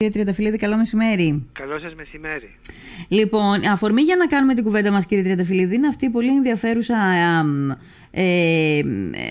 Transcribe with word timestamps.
Κύριε 0.00 0.12
Τριανταφυλλίδη, 0.12 0.56
καλό 0.56 0.76
μεσημέρι. 0.76 1.46
Καλό 1.52 1.78
σας 1.78 1.94
μεσημέρι. 1.94 2.50
Λοιπόν, 3.08 3.64
αφορμή 3.66 4.02
για 4.02 4.16
να 4.16 4.26
κάνουμε 4.26 4.54
την 4.54 4.64
κουβέντα 4.64 4.90
μας, 4.90 5.06
κύριε 5.06 5.22
Τριανταφυλλίδη, 5.22 5.74
είναι 5.74 5.86
αυτή 5.86 6.04
η 6.04 6.08
πολύ 6.08 6.28
ενδιαφέρουσα 6.28 6.96
ε, 8.10 8.80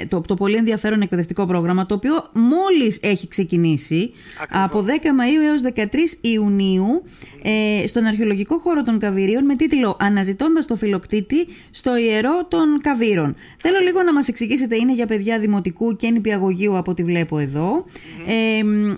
το, 0.08 0.22
το 0.22 0.34
πολύ 0.34 0.56
ενδιαφέρον 0.56 1.02
εκπαιδευτικό 1.02 1.46
πρόγραμμα 1.46 1.86
το 1.86 1.96
οποίο 1.96 2.30
μόλις 2.34 3.00
έχει 3.02 3.28
ξεκινήσει 3.28 4.12
από 4.50 4.86
10 4.88 4.90
Μαΐου 4.90 5.46
έως 5.46 5.62
13 5.76 5.96
Ιουνίου 6.22 7.04
ε, 7.42 7.88
στον 7.88 8.06
αρχαιολογικό 8.06 8.58
χώρο 8.58 8.84
των 8.84 9.00
Καβυρίων 9.00 9.46
με 9.46 9.56
τίτλο 9.56 9.98
«Αναζητώντας 10.00 10.68
το 10.68 10.76
φιλοκτήτη 10.76 11.48
στο 11.70 11.98
ιερό 11.98 12.46
των 12.48 12.80
Καβύρων». 12.82 13.36
Θέλω 13.58 13.80
λίγο 13.80 14.04
να 14.04 14.14
μας 14.14 14.28
εξηγήσετε, 14.28 14.76
είναι 14.76 14.94
για 14.94 15.06
παιδιά 15.06 15.40
δημοτικού 15.40 15.96
και 15.96 16.10
νηπιαγωγείου 16.10 16.78
από 16.78 16.92
ό,τι 16.92 17.04
βλέπω 17.04 17.40
Ε, 17.40 17.48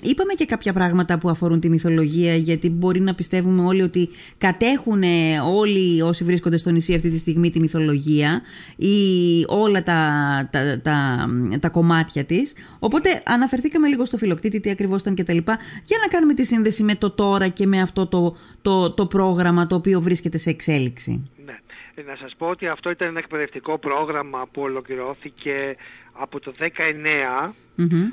είπαμε 0.04 0.34
και 0.36 0.46
κάποια 0.46 0.74
πράγματα 0.74 1.18
που 1.18 1.30
αφορούν 1.30 1.59
τη 1.60 1.70
μυθολογία 1.70 2.36
γιατί 2.36 2.70
μπορεί 2.70 3.02
να 3.02 3.16
πιστεύουμε 3.16 3.66
όλοι 3.66 3.82
ότι 3.82 4.10
κατέχουν 4.38 5.04
όλοι 5.46 6.02
όσοι 6.02 6.24
βρίσκονται 6.24 6.58
στο 6.58 6.70
νησί 6.70 6.94
αυτή 6.94 7.10
τη 7.10 7.18
στιγμή 7.18 7.50
τη 7.50 7.60
μυθολογία 7.60 8.42
ή 8.76 8.96
όλα 9.48 9.82
τα, 9.82 10.00
τα, 10.52 10.80
τα, 10.82 11.28
τα 11.60 11.70
κομμάτια 11.70 12.24
της. 12.24 12.56
Οπότε 12.80 13.22
αναφερθήκαμε 13.26 13.88
λίγο 13.88 14.06
στο 14.06 14.18
φιλοκτήτη, 14.18 14.60
τι 14.60 14.70
ακριβώς 14.70 15.02
ήταν 15.02 15.16
κτλ. 15.16 15.38
Για 15.84 15.98
να 16.02 16.08
κάνουμε 16.10 16.34
τη 16.34 16.46
σύνδεση 16.46 16.84
με 16.84 16.96
το 16.96 17.12
τώρα 17.12 17.48
και 17.48 17.66
με 17.66 17.82
αυτό 17.82 18.08
το, 18.08 18.36
το, 18.62 18.92
το 18.92 19.06
πρόγραμμα 19.06 19.68
το 19.68 19.76
οποίο 19.76 20.02
βρίσκεται 20.02 20.38
σε 20.38 20.50
εξέλιξη. 20.50 21.30
Ναι. 21.46 21.60
Ε, 21.96 22.02
να 22.02 22.16
σας 22.16 22.36
πω 22.38 22.48
ότι 22.48 22.68
αυτό 22.68 22.90
ήταν 22.90 23.08
ένα 23.08 23.20
εκπαιδευτικό 23.20 23.78
πρόγραμμα 23.78 24.48
που 24.52 24.62
ολοκληρώθηκε 24.62 25.76
από 26.22 26.40
το 26.40 26.52
19 26.60 26.66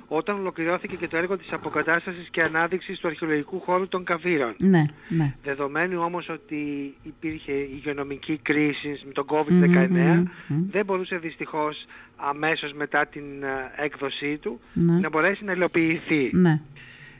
όταν 0.08 0.38
ολοκληρώθηκε 0.38 0.96
και 0.96 1.08
το 1.08 1.16
έργο 1.16 1.36
της 1.36 1.52
αποκατάστασης 1.52 2.28
και 2.28 2.42
ανάδειξης 2.42 2.98
του 2.98 3.06
αρχαιολογικού 3.08 3.60
χώρου 3.60 3.88
των 3.88 4.04
Καβύρων. 4.04 4.54
Ναι, 4.58 4.84
ναι. 5.08 5.34
Δεδομένου 5.42 6.02
όμως 6.02 6.28
ότι 6.28 6.94
υπήρχε 7.02 7.52
υγειονομική 7.52 8.38
κρίση 8.42 9.00
με 9.06 9.12
τον 9.12 9.26
COVID-19 9.28 10.22
δεν 10.46 10.84
μπορούσε 10.84 11.18
δυστυχώς 11.18 11.86
αμέσως 12.16 12.72
μετά 12.72 13.06
την 13.06 13.42
ε, 13.42 13.84
έκδοσή 13.84 14.38
του 14.38 14.60
ναι. 14.72 14.98
να 14.98 15.08
μπορέσει 15.08 15.44
να 15.44 15.52
υλοποιηθεί. 15.52 16.30
Ναι. 16.32 16.60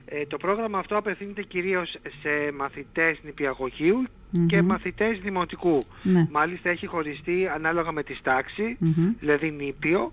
Ε, 0.04 0.26
το 0.26 0.36
πρόγραμμα 0.36 0.78
αυτό 0.78 0.96
απευθύνεται 0.96 1.42
κυρίως 1.42 1.96
σε 2.22 2.52
μαθητές 2.56 3.18
και 4.46 4.62
μαθητές 4.62 5.18
δημοτικού. 5.18 5.78
Ναι. 6.02 6.28
Μάλιστα 6.30 6.70
έχει 6.70 6.86
χωριστεί 6.86 7.48
ανάλογα 7.54 7.92
με 7.92 8.02
τη 8.02 8.14
σταξη 8.14 8.76
δηλαδή 9.20 9.50
νήπιο, 9.50 10.12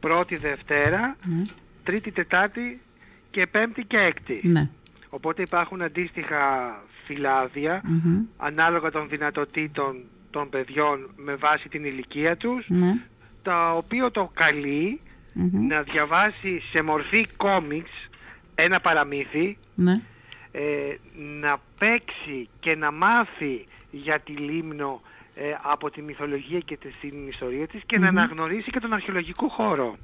πρώτη 0.00 0.36
Δευτέρα, 0.36 1.16
ναι. 1.26 1.42
τρίτη 1.82 2.12
Τετάρτη 2.12 2.80
και 3.30 3.46
πέμπτη 3.46 3.84
και 3.84 3.98
έκτη. 3.98 4.40
Ναι. 4.42 4.68
Οπότε 5.08 5.42
υπάρχουν 5.42 5.82
αντίστοιχα 5.82 6.42
ανάλογα 8.36 8.90
των 8.90 9.08
δυνατοτήτων 9.08 9.96
των 10.30 10.48
παιδιών 10.48 11.10
με 11.16 11.34
βάση 11.34 11.68
την 11.68 11.84
ηλικία 11.84 12.36
τους, 12.36 12.66
ναι. 12.68 13.00
τα 13.42 13.72
οποίο 13.72 14.10
το 14.10 14.30
καλει 14.34 15.00
να 15.68 15.82
διαβάσει 15.82 16.60
σε 16.72 16.82
μορφή 16.82 17.26
κόμιξ 17.36 17.90
ένα 18.54 18.80
παραμύθι, 18.80 19.56
ναι. 19.74 19.92
Ε, 20.56 20.96
να 21.40 21.56
παίξει 21.78 22.48
και 22.60 22.76
να 22.76 22.92
μάθει 22.92 23.64
για 23.90 24.18
τη 24.18 24.32
Λίμνο 24.32 25.00
ε, 25.34 25.42
από 25.62 25.90
τη 25.90 26.02
μυθολογία 26.02 26.58
και 26.58 26.78
την 27.00 27.28
ιστορία 27.28 27.66
της 27.66 27.80
και 27.86 27.98
να 27.98 28.08
αναγνωρίσει 28.08 28.70
και 28.70 28.78
τον 28.78 28.92
αρχαιολογικό 28.92 29.48
χώρο. 29.48 29.96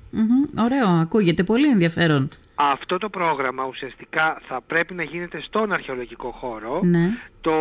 Ωραίο, 0.59 0.87
ακούγεται 0.87 1.43
πολύ 1.43 1.69
ενδιαφέρον. 1.69 2.29
Αυτό 2.63 2.99
το 2.99 3.09
πρόγραμμα 3.09 3.65
ουσιαστικά 3.65 4.41
θα 4.47 4.61
πρέπει 4.67 4.95
να 4.95 5.03
γίνεται 5.03 5.41
στον 5.41 5.73
αρχαιολογικό 5.73 6.31
χώρο. 6.31 6.81
Ναι. 6.83 7.09
Το, 7.41 7.53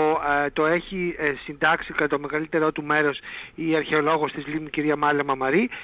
ε, 0.45 0.50
το 0.50 0.66
έχει 0.66 1.16
ε, 1.17 1.33
συντάξει 1.44 1.94
κατά 1.94 2.08
το 2.08 2.19
μεγαλύτερό 2.19 2.72
του 2.72 2.83
μέρος 2.83 3.20
η 3.55 3.75
αρχαιολόγος 3.75 4.31
της 4.31 4.47
Λίμνη 4.47 4.70
κυρία 4.70 4.95
Μάλα 4.95 5.23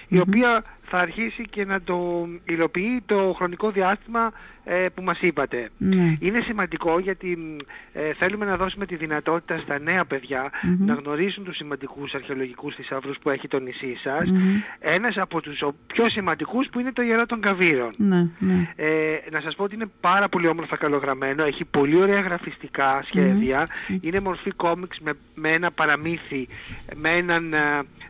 η 0.08 0.20
οποία 0.20 0.64
θα 0.82 0.98
αρχίσει 0.98 1.44
και 1.50 1.66
να 1.66 1.82
το 1.82 2.28
υλοποιεί 2.46 3.02
το 3.06 3.34
χρονικό 3.38 3.72
διάστημα 3.72 4.32
ε, 4.64 4.86
που 4.94 5.02
μας 5.02 5.20
είπατε. 5.22 5.70
Ναι. 5.78 6.14
Είναι 6.20 6.42
σημαντικό 6.42 7.00
γιατί 7.00 7.38
ε, 7.94 8.14
θέλουμε 8.14 8.46
να 8.46 8.58
δώσουμε 8.58 8.86
τη 8.86 8.96
δυνατότητα 8.96 9.58
στα 9.58 9.80
νέα 9.80 10.06
να 10.78 10.94
γνωρίσουν 10.94 11.44
τους 11.44 11.56
σημαντικούς 11.56 12.14
αρχαιολογικούς 12.14 12.76
θησαύρους 12.76 13.18
που 13.18 13.30
έχει 13.30 13.48
το 13.48 13.60
νησί 13.60 13.96
σας. 14.04 14.30
Ένας 14.80 15.18
από 15.18 15.42
τους 15.42 15.64
πιο 15.88 16.10
σημαντικούς 16.10 16.68
που 16.70 16.80
είναι 16.80 16.92
το 16.92 17.02
Ιερό 17.02 17.26
των 17.26 17.42
Καβύρων. 17.42 17.94
Ναι, 17.98 18.28
ναι. 18.40 18.68
Ε, 18.76 19.05
να 19.32 19.42
σας 19.42 19.56
πω 19.56 19.64
ότι 19.64 19.76
είναι 19.76 19.90
πάρα 20.02 20.30
πολύ 20.30 20.48
όμορφα 20.48 20.78
καλογραμμένο, 20.78 21.44
έχει 21.44 21.66
πολύ 21.66 22.02
ωραία 22.02 22.20
γραφιστικά 22.20 23.04
είναι 24.02 24.20
μορφή 24.20 24.52
κόμιξ 24.52 25.00
με, 25.00 25.14
με 25.36 25.50
ένα 25.50 25.72
παραμύθι, 25.72 26.48
με 26.96 27.10
έναν 27.10 27.54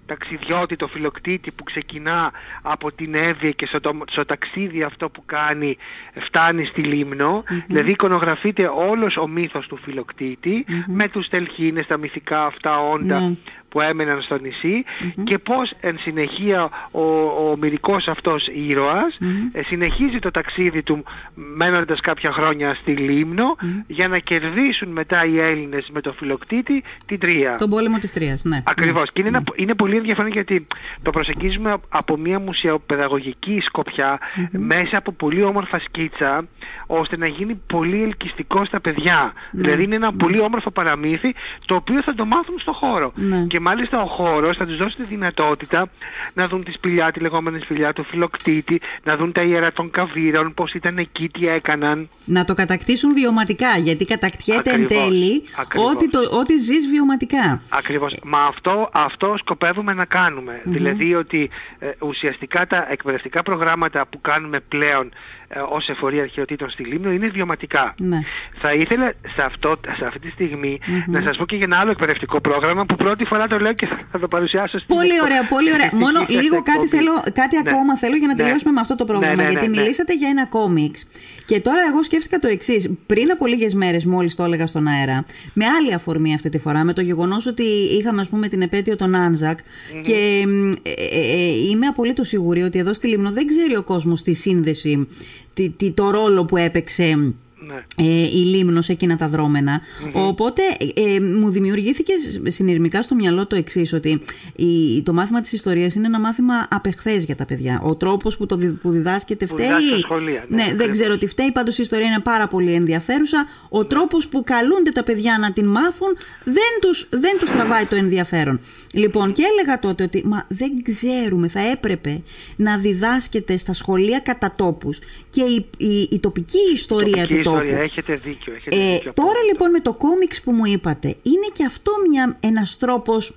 ταξιδιώτη, 0.06 0.76
το 0.76 0.88
φιλοκτήτη 0.88 1.52
που 1.52 1.64
ξεκινά 1.64 2.32
από 2.62 2.92
την 2.92 3.16
Εύη 3.16 3.56
και 3.56 3.66
στο, 4.06 4.26
ταξίδι 4.26 4.84
αυτό 4.84 5.10
που 5.10 5.24
κάνει 5.26 5.78
φτάνει 6.20 6.66
στη 6.66 6.82
λιμνο 6.82 7.44
δηλαδή 7.68 7.92
εικονογραφείται 7.92 8.72
όλος 8.76 9.18
ο 9.18 9.28
μύθος 9.28 9.68
του 9.68 9.78
φιλοκτητη 9.78 10.66
με 10.88 11.08
τους 11.08 11.30
τελχίνες, 11.30 11.88
τα 11.88 11.98
μυθικά 11.98 12.46
αυτά 12.46 12.80
όντα. 12.80 13.20
Ναι 13.20 13.36
που 13.76 13.82
έμεναν 13.82 14.22
στο 14.22 14.38
νησι 14.38 14.84
και 15.24 15.38
πώς 15.38 15.74
εν 15.82 15.96
συνεχεία 16.00 16.70
ο, 16.92 17.02
ο 17.50 17.56
μυρικός 17.60 18.08
αυτός 18.08 18.48
ε, 18.48 19.64
συνεχίζει 19.64 20.20
το 20.20 20.32
ταξίδι 20.32 20.84
του 20.84 21.04
μένοντας 21.34 22.00
κάποια 22.00 22.32
χρόνια 22.32 22.76
στη 22.76 22.92
Λίμνο 22.92 23.56
για 23.88 24.08
να 24.08 24.18
κερδίσουν 24.18 24.90
μετά 24.90 25.26
οι 25.26 25.40
Έλληνες 25.40 25.90
με 25.94 26.02
το 26.02 26.14
φιλοκτήτη 26.14 26.84
την 27.06 27.20
Τρία. 27.20 27.56
Τον 27.58 27.70
πόλεμο 27.70 27.98
της 27.98 28.12
Τρίας, 28.12 28.44
ναι. 28.44 28.64
Ακριβώς. 28.66 29.02
Ναι. 29.02 29.22
Και 29.22 29.28
είναι, 29.28 29.44
είναι 29.56 29.74
πολύ 29.74 29.96
ενδιαφέρον 29.96 30.32
γιατί 30.32 30.68
το 31.02 31.10
προσεγγίζουμε 31.10 31.78
από 31.90 32.18
μια 32.18 32.40
μουσιοπαιδαγωγική 32.40 33.60
σκοπιά 33.62 34.20
μέσα 34.52 34.98
από 34.98 35.12
πολύ 35.12 35.44
όμορφα 35.44 35.80
σκίτσα 35.80 36.46
ώστε 36.88 37.18
να 37.18 37.28
γίνει 37.28 37.62
πολύ 37.68 38.04
ελκυστικό 38.04 38.66
στα 38.66 38.82
παιδιά. 38.82 39.34
Ναι. 39.52 39.62
Δηλαδή 39.62 39.84
είναι 39.84 39.96
ένα 39.96 40.12
πολύ 40.14 40.40
όμορφο 40.40 40.72
παραμύθι 40.72 41.36
το 41.66 41.76
οποίο 41.76 42.02
θα 42.04 42.14
το 42.14 42.26
μάθουν 42.26 42.60
στο 42.60 42.72
χώρο. 42.72 43.12
Ναι 43.16 43.46
μάλιστα 43.68 44.02
ο 44.02 44.06
χώρος 44.06 44.58
θα 44.58 44.66
τους 44.66 44.78
δώσει 44.78 44.96
τη 44.96 45.04
δυνατότητα 45.04 45.88
να 46.34 46.48
δουν 46.48 46.64
τη 46.64 46.72
σπηλιά, 46.72 47.12
τη 47.12 47.20
λεγόμενη 47.20 47.60
σπηλιά 47.60 47.94
του 47.94 48.04
φιλοκτήτη, 48.04 48.82
να 49.04 49.16
δουν 49.18 49.32
τα 49.32 49.42
ιερά 49.42 49.72
των 49.72 49.90
καβύρων, 49.92 50.54
πώς 50.54 50.74
ήταν 50.74 50.98
εκεί, 50.98 51.30
τι 51.30 51.48
έκαναν. 51.48 52.10
Να 52.26 52.46
το 52.46 52.54
κατακτήσουν 52.54 53.14
βιωματικά, 53.14 53.78
γιατί 53.78 54.06
κατακτιέται 54.06 54.72
εν 54.72 54.88
τέλει 54.88 55.44
ότι, 55.76 56.10
το, 56.10 56.20
ότι 56.32 56.58
ζεις 56.58 56.88
βιωματικά. 56.88 57.62
Ακριβώς. 57.70 58.16
Μα 58.24 58.40
αυτό, 58.40 58.90
αυτό 58.94 59.36
σκοπεύουμε 59.38 59.94
να 59.94 60.06
κάνουμε. 60.06 60.62
Δηλαδή 60.64 61.16
ότι 61.16 61.50
ε, 61.80 61.90
ουσιαστικά 62.00 62.68
τα 62.68 62.88
εκπαιδευτικά 62.90 63.44
προγράμματα 63.44 64.06
που 64.06 64.22
κάνουμε 64.22 64.60
πλέον 64.60 65.12
ε, 65.45 65.45
ως 65.70 65.90
εφορία 65.90 66.22
αρχαιοτήτων 66.22 66.70
στη 66.70 66.84
Λίμνο 66.84 67.12
είναι 67.12 67.28
βιωματικά. 67.28 67.94
Ναι. 68.02 68.20
Θα 68.62 68.74
ήθελα 68.74 69.14
σε, 69.36 69.44
αυτό, 69.46 69.76
σε 69.98 70.06
αυτή 70.06 70.20
τη 70.20 70.30
στιγμη 70.30 70.80
να 71.08 71.22
σας 71.26 71.38
πω 71.38 71.46
και 71.46 71.56
για 71.56 71.66
ένα 71.66 71.78
άλλο 71.78 71.92
εκπαιδευτικό 71.92 72.42
πρόγραμμα 72.42 72.86
που 72.86 72.96
πρώτη 72.96 73.26
φορά 73.26 73.48
το 73.48 73.60
λέω 73.60 73.74
και 73.74 73.88
θα 74.12 74.20
το 74.20 74.28
παρουσιάσω 74.28 74.78
στην 74.80 74.96
Πολύ 74.96 75.22
ωραία, 75.24 75.48
πολύ 75.48 75.74
ωραία. 75.74 75.90
Μόνο 75.94 76.26
λίγο 76.28 76.64
κάτι, 76.64 76.88
θέλω, 76.88 77.12
κάτι 77.34 77.56
ναι. 77.56 77.70
ακόμα 77.70 77.98
θέλω 77.98 78.16
για 78.16 78.28
να 78.28 78.34
ναι. 78.34 78.42
τελειώσουμε 78.44 78.72
με 78.72 78.80
αυτό 78.80 78.96
το 78.96 79.06
πρόγραμμα. 79.06 79.44
Ναι, 79.44 79.50
γιατί 79.50 79.70
μιλήσατε 79.70 80.14
για 80.14 80.30
ένα 80.30 80.46
κόμιξ. 80.46 81.08
Και 81.46 81.60
τώρα 81.60 81.82
εγώ 81.90 82.04
σκέφτηκα 82.04 82.40
το 82.40 82.48
εξής. 82.48 82.90
Πριν 83.06 83.32
από 83.32 83.46
λίγες 83.46 83.74
μέρες, 83.74 84.06
μόλις 84.06 84.36
το 84.36 84.44
έλεγα 84.44 84.68
στον 84.68 84.88
αέρα, 84.88 85.24
με 85.54 85.66
άλλη 85.66 85.94
αφορμή 85.94 86.34
αυτή 86.34 86.50
τη 86.50 86.58
φορά, 86.58 86.84
με 86.84 86.94
το 86.94 87.02
γεγονός 87.02 87.46
ότι 87.46 87.64
είχαμε 88.00 88.22
ας 88.22 88.30
πούμε 88.30 88.48
την 88.48 88.62
επέτειο 88.62 88.96
των 88.96 89.16
Άνζακ 89.16 89.60
και 90.02 90.46
ε, 90.84 90.90
ε, 90.90 91.32
ε, 91.32 91.70
είμαι 91.70 91.88
απολύτως 91.88 92.28
σίγουρη 92.28 92.62
ότι 92.62 92.80
εδώ 92.80 92.94
στη 92.94 93.08
Λίμνο 93.08 93.32
δεν 93.32 93.48
ξέρει 93.48 93.76
ο 93.76 93.84
κόσμος 93.84 94.22
τη 94.22 94.34
σύνδεση, 94.34 95.08
τη, 95.45 95.45
το 95.94 96.10
ρόλο 96.10 96.46
που 96.46 96.58
έπαιξε 96.58 97.34
ναι. 97.66 98.08
ε, 98.08 98.28
η 98.28 98.44
Λίμνος 98.46 98.90
εκείνα 98.90 99.16
τα 99.16 99.28
δρομενα 99.28 99.82
Οπότε 100.14 100.62
ε, 100.96 101.20
μου 101.20 101.50
δημιουργήθηκες 101.50 102.42
συνειρμικά 102.48 103.02
στο 103.02 103.16
μυαλό 103.16 103.48
το 103.48 103.56
εξής 103.56 103.94
ότι 103.94 104.22
η, 104.56 105.02
το 105.04 105.14
μάθημα 105.14 105.42
της 105.42 105.52
ιστορίας 105.52 105.96
είναι 105.96 106.08
ένα 106.08 106.20
μάθημα 106.20 106.68
απεχθές 106.70 107.24
για 107.26 107.36
τα 107.36 107.46
παιδιά. 107.46 107.82
Ο 107.84 107.96
τρόπος 107.96 108.38
που, 108.38 108.46
το, 108.46 108.58
που 108.82 108.90
διδάσκεται 108.90 109.46
φταίει. 109.46 109.68
Σχολεία, 110.02 110.46
ναι, 110.48 110.64
ναι 110.64 110.74
δεν 110.76 110.92
ξέρω 110.92 111.18
τι 111.18 111.28
φταίει, 111.28 111.52
πάντως 111.52 111.78
η 111.78 111.82
ιστορία 111.82 112.06
είναι 112.06 112.20
πάρα 112.20 112.48
πολύ 112.48 112.74
ενδιαφέρουσα. 112.74 113.48
Ο 113.70 113.82
ναι. 113.82 113.86
τρόπος 113.88 114.28
που 114.28 114.44
καλούνται 114.44 114.92
τα 114.92 115.04
παιδιά 115.04 115.38
να 115.40 115.54
την 115.54 115.66
μάθουν 115.66 116.18
δεν 116.44 116.80
τους, 116.82 117.08
δεν 117.10 117.38
τους 117.40 117.52
τραβάει 117.52 117.86
το 117.86 117.96
ενδιαφέρον. 117.96 118.60
Λοιπόν, 118.94 119.32
και 119.32 119.44
έλεγα 119.52 119.80
τότε 119.80 120.04
ότι 120.04 120.24
μα 120.26 120.46
δεν 120.48 120.72
ξέρουμε, 120.84 121.48
θα 121.48 121.60
έπρεπε 121.60 122.22
να 122.56 122.78
διδάσκεται 122.78 123.58
στα 123.58 123.74
σχολεία 123.74 124.20
κατά 124.20 124.54
τόπους 124.56 125.00
και 125.30 125.42
η, 125.42 125.66
η, 125.78 126.08
η 126.12 126.20
τοπική 126.20 126.72
ιστορία 126.74 127.28
του 127.28 127.42
τόπου 127.58 127.64
ιστορία. 127.64 127.84
Έχετε 127.84 128.16
δίκιο. 128.16 128.54
Έχετε 128.54 128.76
ε, 128.76 128.94
δίκιο 128.94 129.14
τώρα 129.14 129.42
λοιπόν 129.52 129.70
με 129.70 129.80
το 129.80 129.94
κόμιξ 129.94 130.42
που 130.42 130.52
μου 130.52 130.66
είπατε, 130.66 131.08
είναι 131.08 131.48
και 131.54 131.66
αυτό 131.66 131.92
μια, 132.10 132.38
ένας 132.40 132.78
τρόπος 132.78 133.34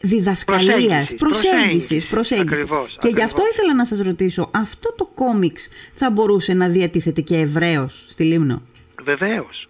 διδασκαλίας, 0.00 1.14
προσέγγισης, 1.14 2.06
προσέγγισης. 2.06 2.70
και 2.98 3.08
γι' 3.08 3.22
αυτό 3.22 3.42
ήθελα 3.52 3.74
να 3.74 3.84
σας 3.84 4.00
ρωτήσω, 4.00 4.50
αυτό 4.52 4.94
το 4.96 5.10
κόμιξ 5.14 5.68
θα 5.92 6.10
μπορούσε 6.10 6.54
να 6.54 6.68
διατίθεται 6.68 7.20
και 7.20 7.36
ευρέως 7.36 8.04
στη 8.08 8.24
Λίμνο; 8.24 8.62
Βεβαίως. 9.02 9.68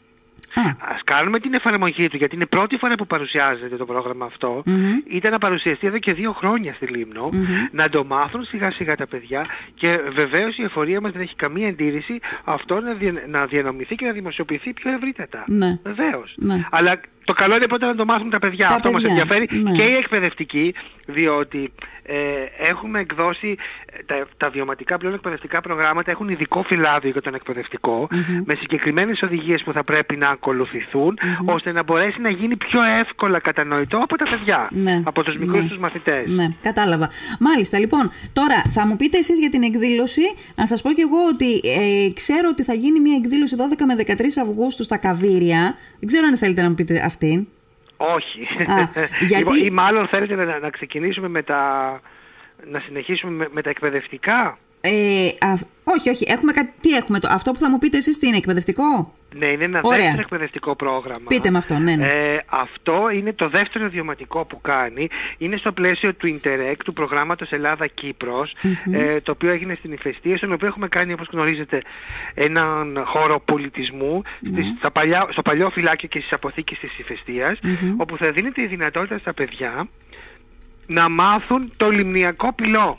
Α, 0.55 0.62
Ας 0.94 1.00
κάνουμε 1.05 1.38
την 1.38 1.55
εφαρμογή 1.55 2.08
του, 2.08 2.17
γιατί 2.17 2.35
είναι 2.35 2.47
πρώτη 2.47 2.76
φορά 2.76 2.94
που 2.94 3.06
παρουσιάζεται 3.06 3.76
το 3.76 3.85
πρόγραμμα 3.85 4.25
αυτό. 4.25 4.62
μμμ. 4.67 4.97
Ήταν 5.08 5.31
να 5.31 5.38
παρουσιαστεί 5.38 5.87
εδώ 5.87 5.99
και 5.99 6.12
δύο 6.12 6.32
χρόνια 6.32 6.75
στη 6.75 6.87
Λίμνο, 6.87 7.29
Μμμ. 7.32 7.44
να 7.70 7.88
το 7.88 8.05
μάθουν 8.05 8.44
σιγά 8.44 8.70
σιγά 8.70 8.97
τα 8.97 9.06
παιδιά 9.06 9.44
και 9.75 9.99
βεβαίως 10.12 10.56
η 10.58 10.62
εφορία 10.62 11.00
μας 11.00 11.12
δεν 11.12 11.20
έχει 11.20 11.35
καμία 11.37 11.69
αντίρρηση 11.69 12.19
αυτό 12.44 12.81
να, 12.81 12.93
δια- 12.93 13.25
να 13.29 13.47
διανομηθεί 13.47 13.94
και 13.94 14.06
να 14.06 14.12
δημοσιοποιηθεί 14.12 14.73
πιο 14.73 14.91
ευρύτατα. 14.93 15.44
Ναι. 15.47 15.79
Βεβαίως. 15.82 16.32
Ναι. 16.37 16.67
Αλλά 16.70 17.00
το 17.25 17.32
καλό 17.32 17.55
είναι 17.56 17.67
πρώτα 17.67 17.87
να 17.87 17.94
το 17.94 18.05
μάθουν 18.05 18.31
τα 18.31 18.38
παιδιά. 18.38 18.69
Τα 18.69 18.75
αυτό 18.75 18.93
μας 18.93 19.02
παιδιά, 19.02 19.17
ενδιαφέρει 19.20 19.61
ναι. 19.62 19.72
και 19.72 19.82
οι 19.82 19.94
εκπαιδευτικοί, 19.94 20.75
διότι 21.06 21.72
ε, 22.02 22.17
έχουμε 22.56 23.00
εκδώσει 23.00 23.56
ε, 23.93 24.02
τα, 24.06 24.26
τα 24.37 24.50
βιωματικά 24.50 24.99
πλέον 24.99 25.14
εκπαιδευτικά 25.14 25.61
προγράμματα 25.61 26.11
έχουν 26.11 26.28
ειδικό 26.28 26.62
φυλάδιο 26.62 27.11
για 27.11 27.22
τον 27.22 27.34
εκπαιδευτικό 27.34 28.08
Μμμ. 28.11 28.43
με 28.44 28.55
συγκεκριμένες 28.55 29.22
οδηγίες 29.22 29.62
που 29.62 29.72
θα 29.72 29.84
πρέπει 29.84 30.17
να 30.17 30.28
ακολουθηθούν 30.28 31.19
Μμμ. 31.22 31.49
ώστε 31.49 31.72
να 31.72 31.82
μπορέσει 31.82 32.20
να 32.20 32.31
γίνει 32.31 32.56
πιο 32.56 32.82
εύκολα 32.82 33.38
κατανοητό 33.38 33.96
από 33.96 34.16
τα 34.16 34.25
παιδιά, 34.31 34.69
Ναι, 34.70 35.02
από 35.05 35.23
τους 35.23 35.37
μικρούς 35.37 35.61
ναι. 35.61 35.69
τους 35.69 35.78
μαθητές. 35.78 36.26
Ναι, 36.26 36.49
κατάλαβα. 36.62 37.11
Μάλιστα, 37.38 37.78
λοιπόν, 37.78 38.11
τώρα 38.32 38.62
θα 38.69 38.87
μου 38.87 38.96
πείτε 38.96 39.19
εσείς 39.19 39.38
για 39.38 39.49
την 39.49 39.62
εκδήλωση. 39.62 40.23
Να 40.55 40.66
σας 40.66 40.82
πω 40.82 40.93
κι 40.93 41.00
εγώ 41.00 41.19
ότι 41.32 41.55
ε, 41.55 42.12
ξέρω 42.12 42.49
ότι 42.50 42.62
θα 42.62 42.75
γίνει 42.75 43.00
μια 43.00 43.16
εκδήλωση 43.16 43.56
12 43.58 43.82
με 43.87 44.14
13 44.16 44.20
Αυγούστου 44.43 44.82
στα 44.82 44.96
Καβύρια. 44.96 45.75
Δεν 45.99 46.06
ξέρω 46.06 46.26
αν 46.26 46.37
θέλετε 46.37 46.62
να 46.62 46.69
μου 46.69 46.75
πείτε 46.75 47.02
αυτήν. 47.10 47.46
Όχι. 47.96 48.40
Α, 48.42 48.88
γιατί- 49.28 49.34
Λοιπόν, 49.36 49.56
ή 49.56 49.70
μάλλον 49.70 50.06
θέλετε 50.08 50.34
να, 50.34 50.58
να 50.58 50.70
ξεκινήσουμε 50.70 51.28
με 51.28 51.42
τα... 51.42 51.60
να 52.70 52.80
συνεχίσουμε 52.80 53.32
με, 53.32 53.48
με 53.52 53.62
τα 53.62 53.70
εκπαιδευτικά; 53.70 54.58
Ε, 54.80 55.26
α, 55.38 55.52
όχι, 55.84 56.10
όχι. 56.10 56.24
Έχουμε 56.28 56.52
κάτι, 56.52 56.72
τι 56.80 56.90
έχουμε 56.90 57.18
το, 57.18 57.28
αυτό 57.30 57.52
που 57.52 57.58
θα 57.58 57.70
μου 57.70 57.78
πείτε 57.78 57.96
εσείς 57.96 58.18
τι 58.18 58.26
είναι, 58.26 58.36
εκπαιδευτικό; 58.36 59.14
Ναι, 59.34 59.46
είναι 59.46 59.64
ένα 59.64 59.80
Ωραία. 59.82 59.98
δεύτερο 59.98 60.20
εκπαιδευτικό 60.20 60.76
πρόγραμμα. 60.76 61.26
Πείτε 61.28 61.50
με 61.50 61.58
αυτό, 61.58 61.78
ναι, 61.78 61.96
ναι. 61.96 62.06
Ε, 62.06 62.38
αυτό 62.46 63.10
είναι 63.14 63.32
το 63.32 63.48
δεύτερο 63.48 63.88
βιωματικό 63.88 64.44
που 64.44 64.60
κάνει. 64.60 65.08
Είναι 65.38 65.56
στο 65.56 65.72
πλαίσιο 65.72 66.14
του 66.14 66.38
Interreg, 66.40 66.74
του 66.84 66.92
προγράμματος 66.92 67.52
Ελλάδα-Κύπρος, 67.52 68.56
ε, 68.92 69.20
το 69.20 69.30
οποίο 69.30 69.50
έγινε 69.50 69.74
στην 69.74 69.92
Ηφαιστία, 69.92 70.36
στον 70.36 70.52
οποίο 70.52 70.66
έχουμε 70.66 70.88
κάνει, 70.88 71.12
όπως 71.12 71.28
γνωρίζετε, 71.32 71.82
έναν 72.34 73.02
χώρο 73.06 73.40
πολιτισμού 73.44 74.22
στις, 74.52 74.66
στα 74.78 74.90
παλιά, 74.90 75.26
στο 75.30 75.42
παλιό 75.42 75.68
φυλάκιο 75.68 76.08
και 76.08 76.18
στις 76.18 76.32
αποθήκες 76.32 76.78
της 76.78 76.98
Ηφαιστίας, 76.98 77.58
Μμμ. 77.62 77.94
όπου 77.96 78.16
θα 78.16 78.30
δίνεται 78.32 78.62
η 78.62 78.66
δυνατότητα 78.66 79.18
στα 79.18 79.34
παιδιά 79.34 79.88
να 80.86 81.08
μάθουν 81.08 81.70
το 81.76 81.90
λιμνιακό 81.90 82.52
πυλό. 82.52 82.98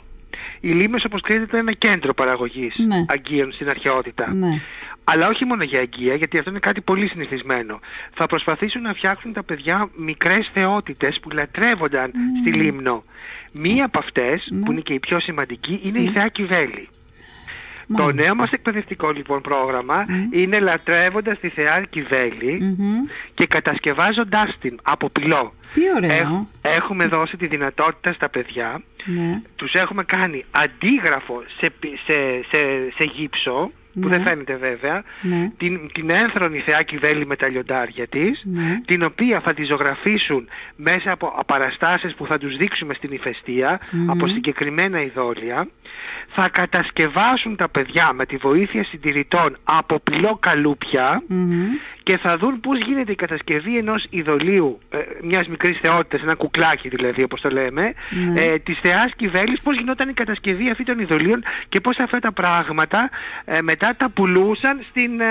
Η 0.60 0.68
Λίμνος, 0.70 1.04
όπως 1.04 1.20
ξέρετε, 1.20 1.44
ήταν 1.44 1.60
ένα 1.60 1.72
κέντρο 1.72 2.14
παραγωγής 2.14 2.74
Ναι. 2.86 3.04
αγκίων 3.08 3.52
στην 3.52 3.68
αρχαιότητα. 3.68 4.32
Ναι. 4.34 4.60
Αλλά 5.04 5.28
όχι 5.28 5.44
μόνο 5.44 5.62
για 5.64 5.80
αγκία, 5.80 6.14
γιατί 6.14 6.38
αυτό 6.38 6.50
είναι 6.50 6.58
κάτι 6.58 6.80
πολύ 6.80 7.08
συνηθισμένο. 7.08 7.80
Θα 8.14 8.26
προσπαθήσουν 8.26 8.82
να 8.82 8.94
φτιάξουν 8.94 9.32
τα 9.32 9.42
παιδιά 9.42 9.88
μικρές 9.96 10.50
θεότητες 10.54 11.20
που 11.20 11.30
λατρεύονταν 11.30 12.12
στη 12.40 12.52
Λίμνο. 12.52 13.04
Μία 13.52 13.84
από 13.84 13.98
αυτές, 13.98 14.46
Ναι. 14.50 14.58
που 14.60 14.72
είναι 14.72 14.80
και 14.80 14.92
η 14.92 14.98
πιο 15.00 15.20
σημαντική, 15.20 15.80
είναι 15.82 15.98
η 15.98 16.08
Θεά 16.14 16.28
Κιβέλη. 16.28 16.88
Το 17.96 18.02
Μάλιστα. 18.02 18.22
νέο 18.22 18.34
μας 18.34 18.50
εκπαιδευτικό 18.50 19.10
λοιπόν 19.10 19.40
πρόγραμμα 19.40 20.04
είναι 20.30 20.58
λατρεύοντας 20.60 21.38
τη 21.38 21.48
Θεά 21.48 21.82
Κιβέλη 21.90 22.74
Μμμ. 22.78 22.94
και 23.34 23.46
κατασκευάζοντάς 23.46 24.58
την 24.60 24.78
από 24.82 25.08
πυλό. 25.08 25.52
Τι 25.74 25.80
ωραίο. 25.96 26.10
Έχ- 26.62 26.74
έχουμε 26.76 27.06
δώσει 27.06 27.36
τη 27.36 27.46
δυνατότητα 27.46 28.12
στα 28.12 28.28
παιδιά 28.28 28.82
Ναι. 29.04 29.40
τους 29.56 29.74
έχουμε 29.74 30.04
κάνει 30.04 30.44
αντίγραφο 30.50 31.42
σε, 31.58 31.70
πι- 31.70 31.98
σε, 32.06 32.12
σε, 32.50 32.58
σε 32.96 33.04
γύψο, 33.14 33.70
που 34.00 34.08
Ναι. 34.08 34.16
δεν 34.16 34.22
φαίνεται 34.26 34.56
βέβαια, 34.56 35.02
Ναι. 35.22 35.50
την, 35.58 35.90
την 35.92 36.10
ένθρονη 36.10 36.58
θεά 36.58 36.82
Κιβέλη 36.82 37.26
με 37.26 37.36
τα 37.36 37.48
λιοντάρια 37.48 38.06
της, 38.06 38.42
Ναι. 38.44 38.80
την 38.84 39.02
οποία 39.02 39.40
θα 39.40 39.54
τη 39.54 39.64
ζωγραφίσουν 39.64 40.48
μέσα 40.76 41.12
από 41.12 41.34
παραστάσεις 41.46 42.14
που 42.14 42.26
θα 42.26 42.38
τους 42.38 42.56
δείξουμε 42.56 42.94
στην 42.94 43.12
ηφαιστεια 43.12 43.80
Μμμ. 43.90 44.10
από 44.10 44.26
συγκεκριμένα 44.26 45.02
ειδόλια, 45.02 45.68
θα 46.34 46.48
κατασκευάσουν 46.48 47.56
τα 47.56 47.68
παιδιά 47.68 48.12
με 48.12 48.26
τη 48.26 48.36
βοήθεια 48.36 48.84
συντηρητών 48.84 49.56
από 49.64 49.98
πυλό 49.98 50.36
καλούπια 50.40 51.22
Μμμ. 51.26 51.62
Και 52.02 52.18
θα 52.18 52.36
δουν 52.36 52.60
πώς 52.60 52.78
γίνεται 52.78 53.12
η 53.12 53.14
κατασκευή 53.14 53.76
ενός 53.78 54.06
ειδωλίου, 54.10 54.78
ε, 54.90 54.98
μιας 55.22 55.46
μικρής 55.48 55.78
θεότητας, 55.82 56.22
ένα 56.22 56.34
κουκλάκι 56.34 56.88
δηλαδή 56.88 57.22
όπως 57.22 57.40
το 57.40 57.50
λέμε, 57.50 57.92
Ναι. 58.32 58.40
ε, 58.40 58.58
της 58.58 58.78
θεάς 58.82 59.12
Κιβέλης, 59.16 59.58
πώς 59.64 59.76
γινόταν 59.76 60.08
η 60.08 60.12
κατασκευή 60.12 60.70
αυτή 60.70 60.84
των 60.84 60.98
ειδωλίων 60.98 61.42
και 61.68 61.80
πώς 61.80 61.98
αυτά 61.98 62.18
τα 62.18 62.32
πράγματα 62.32 63.10
ε, 63.44 63.60
μετά 63.62 63.94
τα 63.96 64.08
πουλούσαν 64.08 64.80
στην, 64.90 65.20
ε, 65.20 65.26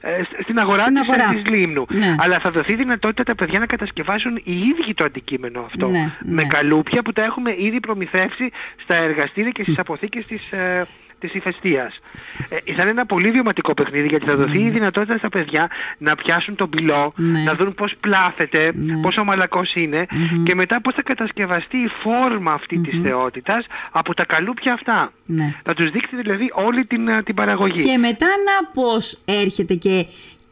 ε, 0.00 0.22
στην 0.42 0.58
αγορά, 0.58 0.82
Στην 0.82 0.94
της, 0.94 1.02
αγορά. 1.02 1.28
της 1.34 1.46
Λίμνου. 1.50 1.84
Ναι. 1.88 2.14
Αλλά 2.18 2.38
θα 2.40 2.50
δοθεί 2.50 2.74
δυνατότητα 2.74 3.22
τα 3.22 3.34
παιδιά 3.34 3.58
να 3.58 3.66
κατασκευάσουν 3.66 4.40
οι 4.44 4.58
ίδιοι 4.58 4.94
το 4.94 5.04
αντικείμενο 5.04 5.60
αυτό. 5.60 5.88
Ναι, 5.88 6.10
Με 6.24 6.42
ναι. 6.42 6.44
καλούπια 6.48 7.02
που 7.02 7.12
τα 7.12 7.22
έχουμε 7.24 7.54
ήδη 7.58 7.80
προμηθεύσει 7.80 8.50
στα 8.82 8.94
εργαστήρια 8.94 9.50
και 9.50 9.62
στις 9.62 9.78
αποθήκες 9.78 10.26
της, 10.26 10.52
ε, 10.52 10.86
της 11.18 11.34
ηφαιστείας. 11.34 11.98
Ε, 12.48 12.72
θα 12.72 12.82
είναι 12.82 12.90
ένα 12.90 13.06
πολύ 13.06 13.30
βιωματικό 13.30 13.74
παιχνίδι 13.74 14.06
γιατί 14.08 14.26
θα 14.26 14.36
δοθεί 14.36 14.60
η 14.60 14.70
δυνατότητα 14.70 15.18
στα 15.18 15.28
παιδιά 15.28 15.68
να 15.98 16.14
πιάσουν 16.14 16.54
τον 16.54 16.70
πυλό, 16.70 17.12
Ναι. 17.16 17.42
να 17.42 17.54
δουν 17.54 17.74
πώς 17.74 17.94
πλάθεται, 18.00 18.72
Ναι. 18.74 18.96
πόσο 19.00 19.24
μαλακός 19.24 19.74
είναι 19.74 20.06
Μμμ. 20.10 20.42
και 20.42 20.54
μετά 20.54 20.80
πώς 20.80 20.94
θα 20.94 21.02
κατασκευαστεί 21.02 21.76
η 21.76 21.88
φόρμα 22.02 22.52
αυτή 22.52 22.78
της 22.78 22.98
θεότητας 23.02 23.66
από 23.90 24.14
τα 24.14 24.24
καλούπια 24.24 24.72
αυτά. 24.72 25.12
Ναι. 25.26 25.54
Θα 25.64 25.74
τους 25.74 25.90
δείξει 25.90 26.16
δηλαδή 26.16 26.50
όλη 26.54 26.86
την, 26.86 27.08
ε, 27.08 27.22
την 27.22 27.34
παραγωγή. 27.34 27.82
Και 27.84 27.96
μετά 27.98 28.26
να 28.26 28.82
πώς 28.82 29.18
έρχεται 29.24 29.74
και, 29.74 30.06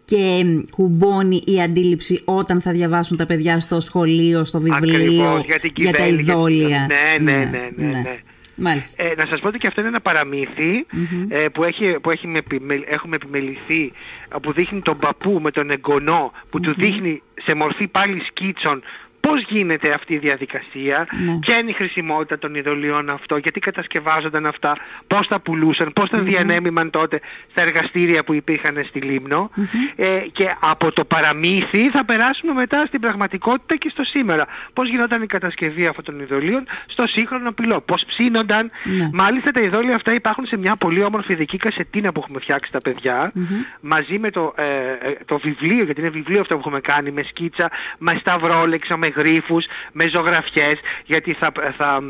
και 0.04 0.44
κουμπώνει 0.70 1.42
η 1.46 1.60
αντίληψη 1.62 2.20
όταν 2.24 2.60
θα 2.60 2.70
διαβάσουν 2.72 3.16
τα 3.16 3.26
παιδιά 3.26 3.60
στο 3.60 3.80
σχολείο, 3.80 4.44
στο 4.44 4.60
βιβλίο, 4.60 4.94
Ακριβώς, 4.94 5.44
για 5.44 5.58
την 5.60 5.72
για 5.76 5.90
τα 5.92 5.96
κυβέρνηση, 5.98 6.22
για 6.22 6.34
την- 6.34 6.34
ειδόλια. 6.34 6.86
Ναι, 7.18 7.32
ναι, 7.32 7.38
ναι, 7.44 7.70
ναι, 7.76 7.86
ναι. 7.86 8.18
Μάλιστα. 8.56 9.02
Ε, 9.04 9.14
να 9.16 9.26
σας 9.26 9.40
πω 9.40 9.48
ότι 9.48 9.58
και 9.58 9.66
αυτό 9.66 9.80
είναι 9.80 9.88
ένα 9.88 10.00
παραμύθι, 10.00 10.86
Μμμ. 10.92 11.26
ε, 11.28 11.48
που, 11.48 11.64
έχει, 11.64 11.98
που 12.00 12.10
έχει 12.10 12.26
με 12.26 12.38
επιμελ- 12.38 12.84
έχουμε 12.88 13.16
επιμεληθεί 13.16 13.92
ε, 14.34 14.36
που 14.42 14.52
δείχνει 14.52 14.80
τον 14.80 14.98
παππού 14.98 15.38
με 15.42 15.50
τον 15.50 15.70
εγγονό 15.70 16.32
που 16.50 16.60
του 16.60 16.74
δείχνει 16.74 17.22
σε 17.44 17.54
μορφή 17.54 17.86
πάλι 17.88 18.22
σκίτσων 18.24 18.82
πώς 19.28 19.44
γίνεται 19.48 19.92
αυτή 19.92 20.14
η 20.14 20.18
διαδικασία, 20.18 21.06
Ναι. 21.24 21.38
ποια 21.38 21.58
είναι 21.58 21.70
η 21.70 21.72
χρησιμότητα 21.72 22.38
των 22.38 22.54
ειδωλίων 22.54 23.10
αυτό, 23.10 23.36
γιατί 23.36 23.60
κατασκευάζονταν 23.60 24.46
αυτά, 24.46 24.76
πώς 25.06 25.28
τα 25.28 25.40
πουλούσαν, 25.40 25.92
πώς 25.92 26.08
τα 26.10 26.18
διανέμημαν 26.18 26.90
τότε 26.90 27.20
στα 27.50 27.62
εργαστήρια 27.62 28.24
που 28.24 28.32
υπήρχαν 28.32 28.84
στη 28.88 29.00
Λίμνο 29.00 29.50
ε, 29.96 30.06
και 30.32 30.54
από 30.60 30.92
το 30.92 31.04
παραμύθι 31.04 31.90
θα 31.90 32.04
περάσουμε 32.04 32.52
μετά 32.52 32.84
στην 32.86 33.00
πραγματικότητα 33.00 33.76
και 33.76 33.88
στο 33.88 34.04
σήμερα. 34.04 34.46
Πώς 34.72 34.88
γινόταν 34.88 35.22
η 35.22 35.26
κατασκευή 35.26 35.86
αυτών 35.86 36.04
των 36.04 36.20
ειδωλίων 36.20 36.64
στο 36.86 37.06
σύγχρονο 37.06 37.52
πυλό, 37.52 37.80
πώς 37.80 38.04
ψήνονταν. 38.04 38.70
Ναι. 38.84 39.08
Μάλιστα 39.12 39.50
τα 39.50 39.60
ειδόλια 39.60 39.94
αυτά 39.94 40.14
υπάρχουν 40.14 40.46
σε 40.46 40.56
μια 40.56 40.76
πολύ 40.76 41.02
όμορφη 41.02 41.34
δική 41.34 41.56
κασετίνα 41.56 42.12
που 42.12 42.20
έχουμε 42.22 42.40
φτιάξει 42.40 42.72
τα 42.72 42.78
παιδιά 42.78 43.32
μαζί 43.80 44.18
με 44.18 44.30
το, 44.30 44.54
ε, 44.56 44.62
ε, 45.08 45.14
το 45.24 45.38
βιβλίο, 45.38 45.84
γιατί 45.84 46.00
είναι 46.00 46.10
βιβλίο 46.10 46.40
αυτό 46.40 46.54
που 46.54 46.60
έχουμε 46.60 46.80
κάνει 46.80 47.10
με 47.10 47.22
σκίτσα, 47.22 47.70
με 47.98 48.16
σταυρόλεξα, 48.20 48.96
με 48.96 49.11
γρίφους, 49.16 49.66
με 49.92 50.08
ζωγραφιές 50.08 50.74
γιατί 51.04 51.32
θα, 51.32 51.52
θα, 51.76 52.00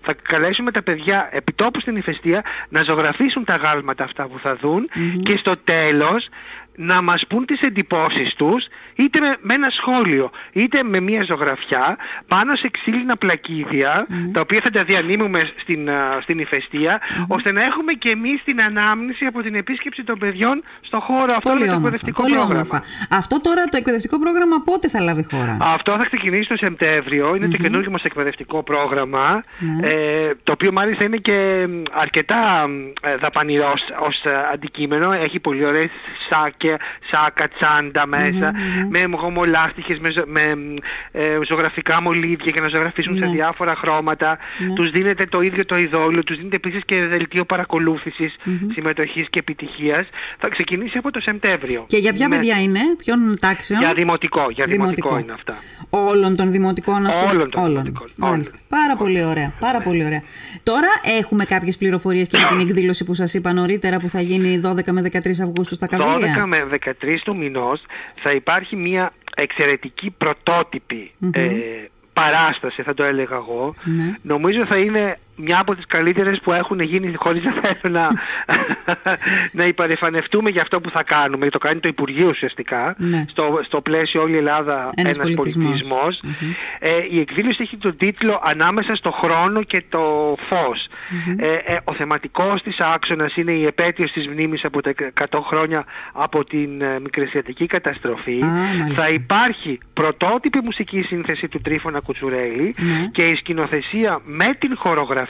θα 0.00 0.14
καλέσουμε 0.22 0.70
τα 0.70 0.82
παιδιά 0.82 1.28
επιτόπου 1.32 1.80
στην 1.80 1.96
ηφαιστεία 1.96 2.44
να 2.68 2.82
ζωγραφίσουν 2.82 3.44
τα 3.44 3.56
γάλματα 3.56 4.04
αυτά 4.04 4.26
που 4.26 4.38
θα 4.38 4.56
δουν 4.56 4.88
και 5.22 5.36
στο 5.36 5.56
τέλος 5.56 6.28
να 6.76 7.02
μας 7.02 7.26
πούν 7.26 7.46
τις 7.46 7.60
εντυπώσεις 7.60 8.34
τους 8.34 8.66
είτε 8.96 9.20
με, 9.20 9.36
με 9.40 9.54
ένα 9.54 9.70
σχόλιο 9.70 10.30
είτε 10.52 10.82
με 10.82 11.00
μια 11.00 11.22
ζωγραφιά 11.26 11.96
πάνω 12.28 12.54
σε 12.54 12.68
ξύλινα 12.68 13.16
πλακίδια 13.16 14.06
τα 14.32 14.40
οποία 14.40 14.60
θα 14.62 14.70
τα 14.70 14.84
διανύμουμε 14.84 15.50
στην, 15.56 15.90
α, 15.90 16.18
στην 16.22 16.38
ηφαιστεια 16.38 17.00
ώστε 17.28 17.52
να 17.52 17.62
έχουμε 17.64 17.92
και 17.92 18.10
εμείς 18.10 18.42
την 18.44 18.62
ανάμνηση 18.62 19.24
από 19.24 19.42
την 19.42 19.54
επίσκεψη 19.54 20.04
των 20.04 20.18
παιδιών 20.18 20.62
στο 20.80 21.00
χώρο 21.00 21.34
αυτό 21.36 21.48
με 21.48 21.54
Πολύ 21.54 21.66
το 21.66 21.72
όμορφα. 21.74 21.76
εκπαιδευτικό 21.76 22.22
Πολύ 22.22 22.34
πρόγραμμα. 22.34 22.60
όμορφα. 22.70 22.82
Αυτό 23.16 23.40
τώρα 23.40 23.64
το 23.64 23.76
εκπαιδευτικό 23.76 24.18
πρόγραμμα 24.18 24.60
πότε 24.64 24.88
θα 24.88 25.00
λάβει 25.00 25.24
χώρα; 25.30 25.56
Αυτό 25.60 25.92
θα 25.92 26.04
ξεκινήσει 26.06 26.48
το 26.48 26.56
Σεπτέμβριο, 26.56 27.34
είναι 27.36 27.48
το 27.48 27.56
καινούργιο 27.56 27.90
μας 27.90 28.02
εκπαιδευτικό 28.02 28.62
πρόγραμμα, 28.62 29.40
Ναι. 29.58 29.88
ε, 29.88 30.30
το 30.44 30.52
οποίο 30.52 30.72
μάλιστα 30.72 31.04
είναι 31.04 31.16
και 31.16 31.66
μ, 31.68 31.76
αρκετά 31.92 32.66
μ, 32.68 32.72
ε, 33.08 33.16
δαπανηρό 33.16 33.70
ως, 33.72 33.84
ως, 34.06 34.22
ε, 34.24 34.30
αντικείμενο, 34.52 35.12
έχει 35.12 35.40
πολύ 35.40 35.64
ωραίες 35.64 35.90
σάκια, 36.30 36.76
σάκα, 37.10 37.48
τσάντα 37.48 38.06
μέσα, 38.06 38.52
με 38.88 39.16
γομολάστιχες, 39.16 39.98
με, 39.98 40.10
με 40.26 40.54
ε, 41.12 41.38
ζωγραφικά 41.48 42.00
μολύβια 42.02 42.50
για 42.52 42.60
να 42.60 42.68
ζωγραφίσουν 42.68 43.18
σε 43.18 43.26
Ναι. 43.26 43.32
διάφορα 43.32 43.74
χρώματα. 43.76 44.38
Ναι. 44.66 44.72
Τους 44.74 44.90
δίνετε 44.90 45.24
το 45.26 45.40
ίδιο 45.40 45.66
το 45.66 45.76
ειδόλιο, 45.78 46.24
τους 46.24 46.36
δίνετε 46.36 46.56
επίσης 46.56 46.82
και 46.84 47.06
δελτίο 47.06 47.44
παρακολούθησης, 47.44 48.36
συμμετοχής 48.74 49.26
και 49.30 49.38
επιτυχίας. 49.38 50.08
Θα 50.38 50.48
ξεκινήσει 50.48 50.98
από 50.98 51.10
το 51.10 51.20
Σεπτέμβριο. 51.20 51.84
Και 51.88 51.96
για 51.96 52.12
ποια 52.12 52.28
Με- 52.28 52.36
παιδιά 52.36 52.60
είναι, 52.62 52.80
ποιον 52.96 53.36
τάξεων; 53.40 53.80
Για 53.80 53.94
δημοτικό, 53.94 54.46
για 54.50 54.66
δημοτικό, 54.66 55.08
Δημοτικό. 55.08 55.18
είναι 55.18 55.32
αυτά. 55.32 55.54
Όλων 55.90 56.36
των 56.36 56.50
δημοτικών 56.50 57.06
αυτών. 57.06 57.28
Όλων 57.36 57.50
των 57.50 57.66
δημοτικών, 57.68 58.08
Μάλιστα. 58.16 58.54
όλων. 58.54 58.66
Πάρα 58.68 58.96
πολύ 58.96 59.24
ωραία. 59.24 59.52
Πάρα 59.60 59.80
πολύ 59.80 60.04
ωραία. 60.04 60.22
Τώρα 60.62 60.88
έχουμε 61.18 61.44
κάποιες 61.44 61.76
πληροφορίες 61.76 62.28
και 62.28 62.36
για 62.36 62.46
την 62.46 62.60
εκδήλωση 62.60 63.04
που 63.04 63.14
σας 63.14 63.34
είπα 63.34 63.52
νωρίτερα 63.52 63.98
που 63.98 64.08
θα 64.08 64.20
γίνει 64.20 64.60
12 64.64 64.92
με 64.92 65.00
13 65.02 65.40
Αυγούστου 65.42 65.74
στα 65.74 65.86
12 65.90 65.98
Καβίρια. 65.98 66.46
με 66.46 66.64
13 66.70 67.22
του 67.24 67.36
μηνός 67.36 67.82
θα 68.22 68.30
υπάρχει 68.30 68.75
μια 68.76 69.12
εξαιρετική 69.36 70.10
πρωτότυπη 70.18 71.12
ε, 71.32 71.50
παράσταση 72.12 72.82
θα 72.82 72.94
το 72.94 73.02
έλεγα 73.02 73.36
εγώ. 73.36 73.74
Ναι. 73.84 74.14
Νομίζω 74.22 74.66
θα 74.66 74.76
είναι 74.76 75.18
μια 75.36 75.58
από 75.60 75.74
τις 75.74 75.86
καλύτερες 75.86 76.40
που 76.40 76.52
έχουν 76.52 76.80
γίνει 76.80 77.12
χωρίς 77.16 77.44
να 77.44 77.52
θέλω 77.52 77.94
να, 77.94 78.08
να 79.58 79.64
υπερηφανευτούμε 79.64 80.50
για 80.50 80.62
αυτό 80.62 80.80
που 80.80 80.90
θα 80.90 81.02
κάνουμε. 81.02 81.46
Το 81.48 81.58
κάνει 81.58 81.80
το 81.80 81.88
Υπουργείο 81.88 82.28
ουσιαστικά. 82.28 82.94
Ναι. 82.98 83.24
Στο, 83.28 83.60
στο 83.64 83.80
πλαίσιο 83.80 84.22
όλη 84.22 84.34
η 84.34 84.36
Ελλάδα 84.36 84.90
Ένας 84.94 85.16
ένας, 85.16 85.30
πολιτισμός. 85.34 85.64
πολιτισμός. 85.66 86.22
Ε, 86.78 86.90
η 87.10 87.20
εκδήλωση 87.20 87.58
έχει 87.62 87.76
τον 87.76 87.96
τίτλο 87.96 88.40
«Ανάμεσα 88.44 88.94
στο 88.94 89.10
χρόνο 89.10 89.62
και 89.62 89.82
το 89.88 90.34
φως». 90.48 90.88
Ε, 91.36 91.52
ε, 91.52 91.78
ο 91.84 91.92
θεματικός 91.94 92.62
της 92.62 92.80
άξονας 92.80 93.36
είναι 93.36 93.52
η 93.52 93.64
επέτειος 93.66 94.12
της 94.12 94.28
μνήμης 94.28 94.64
από 94.64 94.80
τα 94.82 94.92
100 95.30 95.40
χρόνια 95.42 95.84
από 96.12 96.44
την 96.44 96.80
ε, 96.82 96.98
μικρασιατική 97.00 97.66
καταστροφή. 97.66 98.40
Α, 98.42 98.46
μάλιστα. 98.46 99.02
θα 99.02 99.08
υπάρχει 99.08 99.78
πρωτότυπη 99.92 100.60
μουσική 100.64 101.02
σύνθεση 101.02 101.48
του 101.48 101.60
Τρίφωνα 101.60 102.00
Κουτσουρέλη 102.00 102.74
Ναι. 102.78 103.08
και 103.12 103.28
η 103.28 103.34
σκηνοθεσία 103.34 104.20
με 104.24 104.54
την 104.58 104.76
χορογραφία 104.76 105.24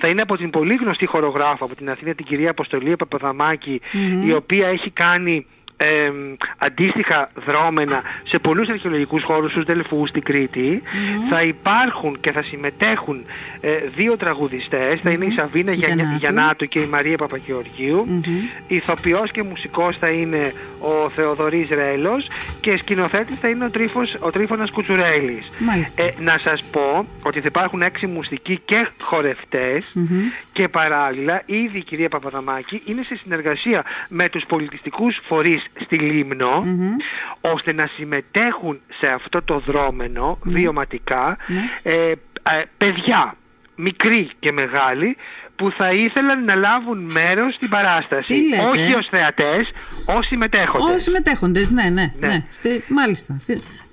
θα 0.00 0.08
είναι 0.08 0.22
από 0.22 0.36
την 0.36 0.50
πολύ 0.50 0.74
γνωστή 0.74 1.06
χορογράφο 1.06 1.64
από 1.64 1.74
την 1.74 1.90
Αθήνα 1.90 2.14
την 2.14 2.26
κυρία 2.26 2.50
Αποστολία 2.50 2.96
Παπαδαμάκη 2.96 3.80
η 4.24 4.32
οποία 4.32 4.68
έχει 4.68 4.90
κάνει 4.90 5.46
ε, 5.82 6.12
αντίστοιχα 6.58 7.30
δρόμενα 7.46 8.02
σε 8.24 8.38
πολλούς 8.38 8.68
αρχαιολογικούς 8.68 9.22
χώρους 9.22 9.50
στους 9.50 9.64
Δελφούς 9.64 10.08
στην 10.08 10.22
Κρήτη 10.22 10.82
θα 11.30 11.42
υπάρχουν 11.42 12.20
και 12.20 12.32
θα 12.32 12.42
συμμετέχουν 12.42 13.24
ε, 13.60 13.70
δύο 13.96 14.16
τραγουδιστές 14.16 15.00
θα 15.02 15.10
είναι 15.10 15.24
η 15.24 15.30
Σαβίνα 15.30 15.72
Γιαννά- 15.72 15.96
Γιαννάτου. 15.96 16.18
Γιαννάτου 16.18 16.66
και 16.66 16.78
η 16.80 16.86
Μαρία 16.86 17.16
Παπαγεωργίου. 17.16 18.20
Ηθοποιός 18.68 19.30
και 19.30 19.42
μουσικός 19.42 19.96
θα 19.98 20.08
είναι 20.08 20.52
ο 20.78 21.08
Θεοδωρής 21.08 21.68
Ρέλος 21.68 22.26
και 22.60 22.76
σκηνοθέτης 22.76 23.36
θα 23.40 23.48
είναι 23.48 23.64
ο, 23.64 23.70
Τρίφος, 23.70 24.16
ο 24.20 24.30
Τρίφωνας 24.30 24.70
Κουτσουρέλης. 24.70 25.50
Μάλιστα. 25.58 26.02
ε, 26.02 26.14
να 26.20 26.38
σας 26.38 26.62
πω 26.62 27.06
ότι 27.22 27.38
θα 27.40 27.46
υπάρχουν 27.48 27.82
έξι 27.82 28.06
μουσικοί 28.06 28.60
και 28.64 28.86
χορευτες 29.00 29.92
και 30.52 30.68
παράλληλα 30.68 31.42
ήδη 31.46 31.78
η 31.78 31.82
κυρία 31.82 32.08
Παπαδαμάκη 32.08 32.82
είναι 32.84 33.02
σε 33.02 33.16
συνεργασία 33.22 33.84
με 34.08 34.28
τους 34.28 34.44
πολιτιστικούς 34.46 35.20
φορείς 35.24 35.64
στη 35.80 35.96
λιμνο 35.98 36.64
ώστε 37.40 37.72
να 37.72 37.88
συμμετέχουν 37.96 38.80
σε 39.00 39.10
αυτό 39.10 39.42
το 39.42 39.58
δρόμενο 39.66 40.38
βιωματικά 40.42 41.36
ε, 41.82 41.92
ε, 41.92 42.14
παιδιά 42.78 43.36
μικροί 43.76 44.30
και 44.38 44.52
μεγάλοι 44.52 45.16
που 45.56 45.70
θα 45.70 45.92
ήθελαν 45.92 46.44
να 46.44 46.54
λάβουν 46.54 47.10
μέρος 47.12 47.54
στην 47.54 47.68
παράσταση. 47.68 48.26
Τι 48.34 48.48
λέτε; 48.48 48.62
Όχι 48.62 48.94
ως 48.94 49.08
θεατές, 49.10 49.70
ως 50.04 50.26
συμμετέχοντες. 50.26 50.86
Όλοι 50.86 51.00
συμμετέχοντες, 51.00 51.70
ναι, 51.70 51.82
ναι. 51.82 52.12
ναι. 52.18 52.26
Ναι. 52.28 52.44
Στη- 52.48 52.84
μάλιστα. 52.88 53.36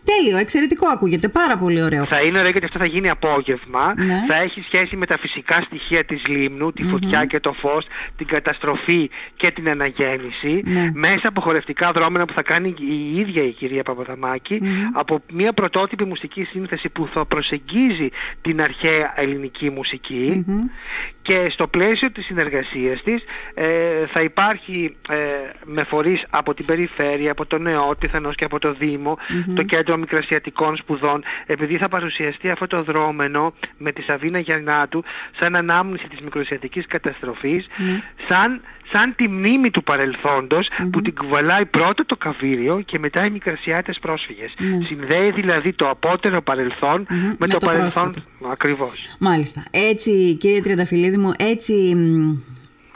Στη- 0.10 0.22
Τέλειο, 0.24 0.38
εξαιρετικό 0.38 0.88
ακούγεται. 0.88 1.28
Πάρα 1.28 1.58
πολύ 1.58 1.82
ωραίο. 1.84 2.06
Θα 2.06 2.22
είναι 2.22 2.38
ωραίο 2.40 2.52
γιατί 2.52 2.66
αυτό 2.66 2.80
θα 2.80 2.86
γίνει 2.86 3.10
απόγευμα. 3.10 3.94
Ναι. 3.98 4.24
Θα 4.28 4.36
έχει 4.36 4.62
σχέση 4.62 4.96
με 4.96 5.06
τα 5.06 5.18
φυσικά 5.20 5.62
στοιχεία 5.62 6.04
της 6.04 6.28
λίμνου, 6.28 6.72
τη 6.74 6.84
φωτιά 6.84 7.26
και 7.26 7.40
το 7.40 7.54
φως, 7.54 7.86
την 8.18 8.28
καταστροφή 8.28 9.10
και 9.36 9.52
την 9.52 9.70
αναγέννηση. 9.70 10.62
Ναι. 10.66 10.92
Μέσα 10.94 11.28
από 11.28 11.42
χορευτικά 11.42 11.92
δρόμενα 11.92 12.26
που 12.26 12.34
θα 12.34 12.42
κάνει 12.42 12.74
η 12.80 13.20
ίδια 13.20 13.44
η 13.44 13.52
κυρία 13.52 13.84
Παπαδαμάκη, 13.84 14.62
από 14.94 15.22
μια 15.34 15.54
πρωτότυπη 15.54 16.06
μουσική 16.06 16.44
σύνθεση 16.44 16.90
που 16.90 17.10
θα 17.14 17.26
προσεγγίζει 17.26 18.10
την 18.42 18.62
αρχαία 18.62 19.14
ελληνική 19.16 19.70
μουσική. 19.70 20.46
Και 21.22 21.48
στο 21.50 21.68
πλαίσιο 21.68 22.12
της 22.12 22.26
συνεργασίας 22.26 23.02
της 23.04 23.24
ε, 23.54 23.66
θα 24.14 24.22
υπάρχει 24.22 24.96
ε, 25.10 25.16
με 25.64 25.84
φορείς 25.84 26.26
από 26.30 26.54
την 26.54 26.66
περιφέρεια, 26.66 27.32
από 27.32 27.46
το 27.46 27.58
Νεότιθανος 27.58 28.36
και 28.36 28.44
από 28.44 28.60
το 28.60 28.74
Δήμο, 28.74 29.18
το 29.56 29.64
Κέντρο 29.64 29.98
Μικρασιατικών 30.00 30.76
Σπουδών, 30.76 31.24
επειδή 31.46 31.78
θα 31.78 31.88
παρουσιαστεί 31.88 32.50
αυτό 32.50 32.68
το 32.68 32.84
δρόμενο 32.84 33.54
με 33.78 33.92
τη 33.92 34.02
Σαβίνα 34.02 34.40
Γιαννάτου 34.40 35.04
σαν 35.40 35.56
ανάμνηση 35.56 36.08
της 36.08 36.20
μικρασιατικής 36.20 36.86
καταστροφής, 36.88 37.68
σαν, 38.28 38.62
σαν 38.94 39.16
τη 39.16 39.28
μνήμη 39.28 39.70
του 39.72 39.84
παρελθοντος 39.84 40.70
που 40.92 41.02
την 41.02 41.16
κουβαλάει 41.16 41.66
πρώτα 41.66 42.06
το 42.06 42.16
Καβίριο 42.16 42.82
και 42.86 43.00
μετά 43.00 43.26
οι 43.26 43.30
μικρασιάτες 43.30 44.00
πρόσφυγες. 44.00 44.54
Συνδέει 44.86 45.32
δηλαδή 45.32 45.74
το 45.74 45.90
απότερο 45.90 46.42
παρελθόν 46.42 47.06
με, 47.10 47.36
Με 47.40 47.48
το, 47.48 47.58
το 47.58 47.66
παρελθόν 47.66 48.12
πρόσφατο. 48.12 48.52
ακριβώς. 48.52 49.16
Μάλιστα. 49.20 49.64
Έτσι, 49.72 50.36
κύριε 50.36 50.62
Τριανταφυλλίδη 50.62 51.18
μου, 51.18 51.32
έτσι, 51.38 51.74
μ, 51.96 52.38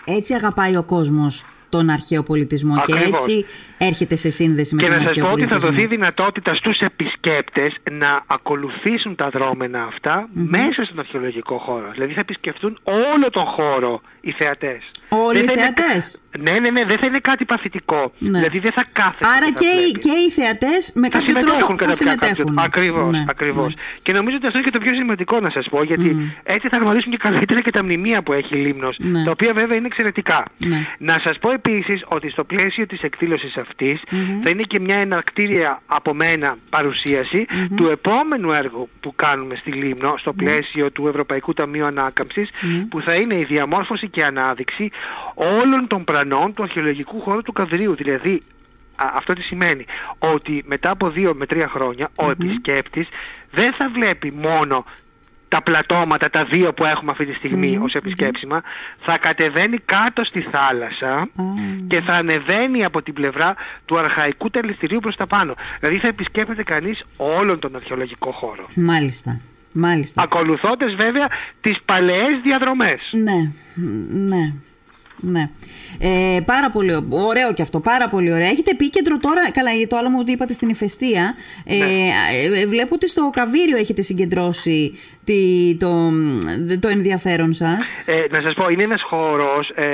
έτσι 0.06 0.34
αγαπάει 0.34 0.76
ο 0.76 0.84
κόσμος 0.84 1.46
τον 1.78 1.90
αρχαίο 1.90 2.24
πολιτισμό 2.24 2.82
και 2.86 2.94
Ακριβώς. 2.94 3.22
έτσι 3.22 3.46
έρχεται 3.78 4.16
σε 4.16 4.30
σύνδεση 4.30 4.76
με 4.76 4.82
Και 4.82 4.88
τον 4.88 4.96
να 4.96 5.02
σας 5.02 5.10
αρχαίο 5.10 5.26
πω 5.26 5.32
ότι 5.32 5.42
θα 5.42 5.48
πολιτισμό. 5.48 5.76
δοθεί 5.76 5.88
δυνατότητα 5.88 6.54
στους 6.54 6.80
επισκέπτες 6.82 7.72
να 7.92 8.22
ακολουθήσουν 8.28 9.16
τα 9.16 9.30
δρόμενα 9.30 9.84
αυτά 9.84 10.28
μέσα 10.34 10.84
στον 10.84 11.00
αρχαιολογικό 11.00 11.58
χώρο. 11.58 11.90
Δηλαδή 11.94 12.14
θα 12.14 12.20
επισκεφτούν 12.20 12.80
όλο 12.84 13.30
τον 13.32 13.44
χώρο 13.46 14.02
οι 14.22 14.32
θεατές. 14.32 14.82
Όλοι 15.10 15.38
Δεν 15.40 15.44
οι 15.44 15.48
θα 15.48 15.54
είναι 15.54 15.74
θεατές; 15.76 16.22
κα- 16.32 16.42
Ναι, 16.52 16.60
ναι, 16.60 16.70
ναι, 16.70 16.86
δεν 16.86 16.98
θα 16.98 17.06
είναι 17.06 17.20
κάτι 17.20 17.46
παθητικό. 17.46 18.12
Ναι. 18.18 18.38
Δηλαδή 18.40 18.60
δεν 18.60 18.72
θα 18.72 18.84
κάθεσαι. 18.94 19.32
Άρα 19.38 19.46
θα 19.46 19.52
και 19.60 19.66
οι, 19.66 19.80
βλέπεις. 19.90 20.04
και 20.06 20.12
οι 20.28 20.30
θεατές 20.32 20.92
με 20.96 21.10
θα 21.10 21.18
κάποιο 21.18 21.34
τρόπο 21.34 21.48
συμμετέχουν 21.48 21.78
θα 21.78 21.86
κατά 21.86 21.96
κάποιο 21.96 22.36
συμμετέχουν. 22.36 22.58
Ακριβώς, 22.60 23.12
Ναι, 23.12 23.24
ακριβώς. 23.28 23.68
ναι. 23.76 23.82
Και 24.04 24.14
νομίζω 24.14 24.36
ότι 24.36 24.46
αυτό 24.46 24.58
είναι 24.58 24.68
και 24.70 24.78
το 24.78 24.84
πιο 24.86 24.94
σημαντικό 24.94 25.40
να 25.40 25.50
σας 25.50 25.70
πω, 25.70 25.84
γιατί 25.84 26.34
έτσι 26.44 26.68
θα 26.70 26.78
γνωρίσουν 26.78 27.12
και 27.12 27.18
καλύτερα 27.18 27.62
και 27.62 27.72
τα 27.72 27.84
μνημεία 27.84 28.22
που 28.24 28.34
έχει 28.34 28.58
η 28.58 28.62
Λίμνος, 28.66 28.96
Ναι. 29.00 29.24
τα 29.24 29.32
οποία 29.32 29.54
βέβαια 29.54 29.78
είναι 29.78 29.86
εξαιρετικά. 29.88 30.46
Ναι. 30.58 30.80
Να 30.98 31.20
σας 31.24 31.38
πω 31.40 31.52
επίσης 31.66 32.06
ότι 32.08 32.30
στο 32.30 32.44
πλαίσιο 32.44 32.86
της 32.86 33.02
εκδήλωσης 33.02 33.58
αυτής 33.58 34.02
θα 34.44 34.50
είναι 34.50 34.64
και 34.64 34.80
μια 34.80 34.96
εναρκτήρια 34.96 35.82
από 35.86 36.14
μένα 36.14 36.58
παρουσίαση 36.70 37.46
του 37.76 37.90
επόμενου 37.90 38.52
έργου 38.52 38.90
που 39.00 39.16
κάνουμε 39.16 39.56
στη 39.56 39.72
Λίμνο, 39.72 40.14
στο 40.18 40.34
πλαίσιο 40.34 40.92
του 40.92 41.08
Ευρωπαϊκού 41.08 41.54
Ταμείου 41.54 41.86
Ανάκαμψης, 41.86 42.50
που 42.90 43.02
θα 43.02 43.16
είναι 43.16 43.36
η 43.40 43.44
διαμόρφωση 43.44 44.10
και 44.10 44.24
ανάδειξη 44.24 44.92
όλων 45.34 45.88
των 45.88 46.04
πρανών 46.04 46.54
του 46.54 46.64
αρχαιολογικού 46.64 47.22
χώρου 47.22 47.42
του 47.42 47.52
Καβρίου. 47.52 47.96
Δηλαδή 47.96 48.42
Α, 48.96 49.06
αυτό 49.16 49.34
τι 49.34 49.42
σημαίνει; 49.42 49.86
Ότι 50.18 50.64
μετά 50.66 50.90
από 50.90 51.10
δύο 51.10 51.34
με 51.36 51.46
τρία 51.46 51.68
χρόνια 51.68 52.10
ο 52.20 52.30
επισκέπτης 52.30 53.08
δεν 53.52 53.74
θα 53.74 53.90
βλέπει 53.90 54.32
μόνο 54.32 54.86
τα 55.54 55.62
πλατώματα, 55.62 56.30
τα 56.30 56.44
δύο 56.44 56.74
που 56.74 56.86
έχουμε 56.86 57.12
αυτή 57.12 57.26
τη 57.26 57.34
στιγμή 57.34 57.78
ως 57.82 57.96
επισκέψιμα, 57.96 58.62
θα 59.00 59.18
κατεβαίνει 59.18 59.78
κάτω 59.78 60.24
στη 60.24 60.42
θάλασσα 60.42 61.30
και 61.88 62.02
θα 62.02 62.14
ανεβαίνει 62.14 62.84
από 62.84 63.02
την 63.02 63.14
πλευρά 63.14 63.56
του 63.86 63.98
αρχαϊκού 63.98 64.50
τελεστηρίου 64.50 65.00
προς 65.00 65.16
τα 65.16 65.28
πάνω. 65.28 65.54
Δηλαδή 65.80 66.00
θα 66.00 66.08
επισκέπτεται 66.08 66.64
κανείς 66.64 67.04
όλον 67.18 67.60
τον 67.60 67.76
αρχαιολογικό 67.76 68.32
χώρο. 68.32 68.66
Μάλιστα. 68.76 69.40
Μάλιστα. 69.72 70.24
Ακολουθώντας 70.24 70.96
βέβαια 70.96 71.28
τις 71.62 71.82
παλαιές 71.86 72.40
διαδρομές. 72.44 73.10
Ναι, 73.12 73.52
ναι. 74.14 74.54
Ναι. 75.26 75.50
Ε, 76.00 76.40
πάρα 76.46 76.70
πολύ 76.70 76.94
ω- 76.94 77.06
ωραίο 77.10 77.54
και 77.54 77.62
αυτό, 77.62 77.80
πάρα 77.80 78.10
πολύ 78.10 78.32
ωραίο. 78.32 78.46
Έχετε 78.46 78.72
επίκεντρο 78.72 79.20
τώρα, 79.20 79.52
καλά, 79.52 79.72
για 79.72 79.88
το 79.88 79.98
άλλο 79.98 80.10
μου 80.10 80.18
ότι 80.20 80.32
είπατε 80.32 80.54
στην 80.54 80.70
ηφαιστεία. 80.70 81.34
Ε, 81.66 81.76
ε, 82.62 82.66
βλέπω 82.68 82.96
ότι 82.96 83.10
στο 83.10 83.30
Καβίριο 83.34 83.78
έχετε 83.78 84.02
συγκεντρώσει 84.02 84.98
τη, 85.24 85.76
το, 85.80 86.12
το 86.80 86.88
ενδιαφέρον 86.88 87.54
σας. 87.54 87.88
Ε, 88.06 88.24
να 88.32 88.42
σας 88.42 88.54
πω, 88.54 88.70
είναι 88.70 88.84
ένας 88.84 89.02
χώρος 89.02 89.70
ε, 89.70 89.86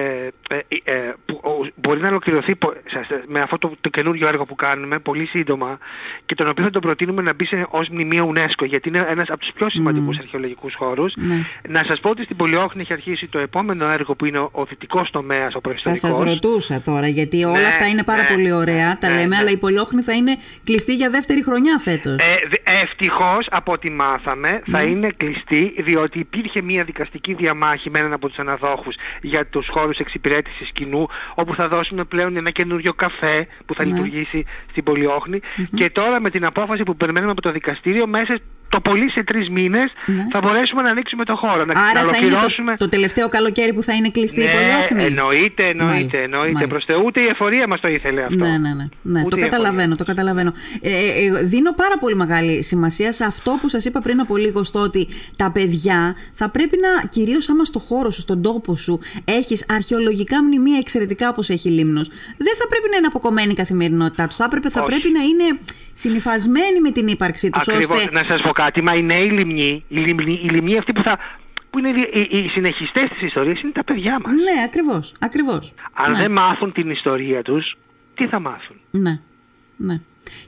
ε, 0.49 0.55
ε, 0.83 1.13
που 1.25 1.39
ο- 1.43 1.67
μπορεί 1.75 1.99
να 1.99 2.07
ολοκληρωθεί 2.07 2.55
πο- 2.55 2.73
σας- 2.91 3.07
με 3.27 3.39
αυτό 3.39 3.57
το, 3.57 3.71
το 3.81 3.89
καινούριο 3.89 4.27
έργο 4.27 4.43
που 4.45 4.55
κάνουμε 4.55 4.99
πολύ 4.99 5.25
σύντομα 5.25 5.77
και 6.25 6.35
τον 6.35 6.47
οποίο 6.47 6.63
θα 6.63 6.69
τον 6.69 6.81
προτείνουμε 6.81 7.21
να 7.21 7.33
μπει 7.33 7.45
σε, 7.45 7.65
ως 7.69 7.89
μνημείο 7.89 8.31
UNESCO 8.35 8.65
γιατί 8.67 8.87
είναι 8.89 9.05
ένας 9.09 9.27
από 9.29 9.37
τους 9.39 9.51
πιο 9.53 9.69
σημαντικούς 9.69 10.17
αρχαιολογικούς 10.17 10.75
χώρους. 10.75 11.13
Ναι. 11.17 11.45
Να 11.69 11.83
σας 11.87 11.99
πω 11.99 12.09
ότι 12.09 12.23
στην 12.23 12.35
Πολιόχνη 12.37 12.81
έχει 12.81 12.93
αρχίσει 12.93 13.27
το 13.27 13.39
επόμενο 13.39 13.89
έργο 13.89 14.15
που 14.15 14.25
είναι 14.25 14.37
ο, 14.39 14.49
ο 14.51 14.65
δυτικός 14.65 15.11
τομέας 15.19 15.55
ο 15.55 15.61
Θα 15.75 15.95
σας 15.95 16.19
ρωτούσα 16.19 16.81
τώρα, 16.81 17.07
γιατί 17.07 17.43
όλα 17.43 17.59
ναι, 17.59 17.65
αυτά 17.65 17.87
είναι 17.87 18.03
πάρα 18.03 18.21
ναι, 18.21 18.27
πολύ 18.27 18.51
ωραία, 18.51 18.97
τα 18.97 19.09
ναι, 19.09 19.15
λέμε, 19.15 19.35
αλλά 19.35 19.49
η 19.49 19.57
Πολιόχνη 19.57 20.01
θα 20.01 20.13
είναι 20.13 20.37
κλειστή 20.63 20.95
για 20.95 21.09
δεύτερη 21.09 21.43
χρονιά 21.43 21.77
φέτος. 21.77 22.15
Ε, 22.15 22.35
Ευτυχώς, 22.81 23.47
από 23.51 23.71
ό,τι 23.71 23.89
μάθαμε, 23.89 24.61
θα 24.71 24.81
είναι 24.81 25.09
κλειστή, 25.17 25.73
διότι 25.77 26.19
υπήρχε 26.19 26.61
μια 26.61 26.83
δικαστική 26.83 27.33
διαμάχη 27.33 27.89
με 27.89 27.99
έναν 27.99 28.13
από 28.13 28.27
τους 28.27 28.37
αναδόχους 28.37 28.95
για 29.21 29.45
τους 29.45 29.67
χώρους 29.67 29.97
εξυπηρέτησης 29.99 30.71
κοινού, 30.71 31.07
όπου 31.35 31.55
θα 31.55 31.67
δώσουμε 31.67 32.03
πλέον 32.03 32.37
ένα 32.37 32.49
καινούριο 32.49 32.93
καφέ 32.93 33.47
που 33.65 33.75
θα 33.75 33.85
λειτουργήσει 33.85 34.45
στην 34.69 34.83
πολιοχνη 34.83 35.39
Και 35.75 35.89
τώρα 35.89 36.21
με 36.21 36.29
την 36.29 36.45
απόφαση 36.45 36.83
που 36.83 36.95
περιμένουμε 36.95 37.31
από 37.31 37.41
το 37.41 37.51
δικαστήριο, 37.51 38.07
μέσα 38.07 38.39
το 38.69 38.79
πολύ 38.79 39.09
σε 39.09 39.23
τρεις 39.23 39.49
μήνες 39.49 39.91
ναι. 40.05 40.27
θα 40.31 40.39
μπορέσουμε 40.39 40.81
να 40.81 40.89
ανοίξουμε 40.89 41.25
το 41.25 41.35
χώρο. 41.35 41.65
Να 41.65 41.73
Άρα 41.89 42.03
θα 42.03 42.17
είναι 42.17 42.35
το, 42.35 42.77
το, 42.77 42.89
τελευταίο 42.89 43.29
καλοκαίρι 43.29 43.73
που 43.73 43.83
θα 43.83 43.93
είναι 43.93 44.09
κλειστή 44.09 44.39
ναι, 44.39 44.45
η 44.45 44.47
Πολιόχνη. 44.47 45.03
Εννοείται, 45.03 45.67
εννοείται. 45.67 46.17
εννοείται. 46.17 46.67
Προς 46.67 46.85
Θεού, 46.85 47.01
ούτε 47.05 47.21
η 47.21 47.27
εφορία 47.27 47.67
μας 47.67 47.79
το 47.79 47.87
ήθελε 47.87 48.21
αυτό. 48.21 48.35
Ναι, 48.35 48.57
ναι, 48.57 48.73
ναι. 48.73 48.87
ναι. 49.01 49.23
Το 49.23 49.37
καταλαβαίνω, 49.37 49.95
το 49.95 50.03
καταλαβαίνω. 50.03 50.53
Ε, 50.81 50.89
ε, 50.89 51.25
ε, 51.25 51.43
δίνω 51.43 51.73
πάρα 51.73 51.97
πολύ 51.99 52.15
μεγάλη 52.15 52.63
σημασία 52.63 53.11
σε 53.11 53.23
αυτό 53.23 53.57
που 53.61 53.69
σας 53.69 53.85
είπα 53.85 54.01
πριν 54.01 54.19
από 54.19 54.37
λίγο, 54.37 54.63
στο 54.63 54.79
ότι 54.79 55.07
τα 55.35 55.51
παιδιά 55.51 56.15
θα 56.31 56.49
πρέπει 56.49 56.77
να, 56.81 57.07
κυρίως 57.07 57.49
άμα 57.49 57.65
στο 57.65 57.79
χώρο 57.79 58.09
σου, 58.11 58.21
στον 58.21 58.41
τόπο 58.41 58.75
σου, 58.75 58.99
έχεις 59.25 59.65
αρχαιολογικά 59.69 60.43
μνημεία 60.43 60.77
εξαιρετικά 60.77 61.29
όπως 61.29 61.49
έχει 61.49 61.69
λίμνος, 61.69 62.07
δεν 62.37 62.55
θα 62.57 62.67
πρέπει 62.67 62.89
να 62.91 62.97
είναι 62.97 63.07
αποκομμένη 63.07 63.51
η 63.51 63.55
καθημερινότητά 63.55 64.27
τους. 64.27 64.35
Θα, 64.35 64.49
θα 64.69 64.83
πρέπει 64.83 65.09
να 65.11 65.21
είναι 65.21 65.59
συνυφασμένοι 65.99 66.79
με 66.81 66.91
την 66.91 67.07
ύπαρξή 67.07 67.49
τους. 67.49 67.67
Ακριβώς. 67.67 67.97
Ώστε... 67.97 68.11
Να 68.11 68.23
σας 68.23 68.41
πω 68.41 68.51
κάτι, 68.51 68.81
μα 68.81 68.93
οι 68.93 69.03
νέοι 69.03 69.29
λιμνοί, 69.29 69.83
οι 69.87 69.97
λιμνοί, 69.97 70.39
οι 70.43 70.47
λιμνοί 70.49 70.77
αυτοί 70.77 70.93
που 70.93 71.01
θα 71.01 71.17
που 71.69 71.79
είναι 71.79 71.89
οι, 71.89 72.27
οι 72.29 72.47
συνεχιστές 72.47 73.09
της 73.09 73.21
ιστορίας 73.21 73.61
είναι 73.61 73.71
τα 73.71 73.83
παιδιά 73.83 74.19
μας. 74.23 74.31
Ναι, 74.31 74.63
ακριβώς, 74.65 75.13
ακριβώς. 75.19 75.73
Αν 75.93 76.11
ναι. 76.11 76.17
δεν 76.17 76.31
μάθουν 76.31 76.71
την 76.71 76.89
ιστορία 76.89 77.41
τους, 77.41 77.77
τι 78.15 78.27
θα 78.27 78.39
μάθουν; 78.39 78.75
Ναι, 78.91 79.19
ναι. 79.77 79.99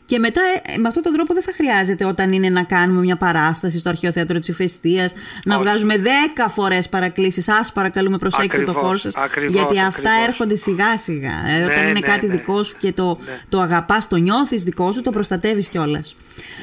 Και 0.06 0.20
μετά 0.20 0.42
ε, 0.64 0.78
με 0.78 0.88
αυτόν 0.88 1.04
τον 1.04 1.14
τρόπο 1.14 1.34
δεν 1.34 1.44
θα 1.44 1.52
χρειάζεται 1.54 2.06
όταν 2.06 2.32
είναι 2.34 2.50
να 2.50 2.64
κάνουμε 2.64 3.00
μια 3.00 3.16
παράσταση 3.16 3.80
στο 3.80 3.90
Αρχαίο 3.90 4.12
Θέατρο 4.12 4.40
της 4.40 4.48
Ηφαιστείας 4.48 5.14
να 5.44 5.60
βγάζουμε 5.60 5.98
δέκα 5.98 6.48
φορές 6.50 6.90
παρακλήσεις. 6.90 7.50
Α 7.50 7.66
παρακαλούμε, 7.74 8.18
προσέξτε 8.18 8.64
το 8.64 8.74
χώρο 8.74 8.98
σας. 8.98 9.14
Γιατί 9.48 9.80
αυτά 9.80 10.10
έρχονται 10.28 10.56
σιγά 10.56 10.98
σιγά. 10.98 11.44
Ε, 11.48 11.58
ναι, 11.58 11.66
όταν 11.66 11.84
είναι 11.84 11.92
ναι, 11.92 12.00
κάτι 12.00 12.28
ναι. 12.28 12.36
δικό 12.36 12.64
σου 12.64 12.76
και 12.78 12.92
το, 12.92 13.18
ναι. 13.26 13.40
το 13.50 13.60
αγαπάς, 13.62 14.08
το 14.08 14.16
νιώθεις 14.16 14.64
δικό 14.64 14.92
σου, 14.92 15.02
το 15.02 15.10
προστατεύεις 15.10 15.68
κιόλας. 15.68 16.16